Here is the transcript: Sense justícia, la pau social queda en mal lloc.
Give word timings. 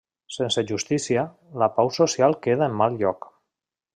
Sense 0.35 0.61
justícia, 0.71 1.25
la 1.63 1.69
pau 1.77 1.93
social 1.99 2.37
queda 2.47 2.71
en 2.71 2.79
mal 2.83 3.01
lloc. 3.03 3.31